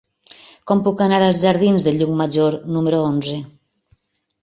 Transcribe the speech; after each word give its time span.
Com 0.71 0.81
puc 0.87 1.03
anar 1.07 1.19
als 1.27 1.43
jardins 1.45 1.87
de 1.89 1.95
Llucmajor 1.99 2.61
número 2.75 3.07
onze? 3.15 3.41